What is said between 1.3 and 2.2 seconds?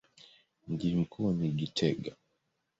ni Gitega.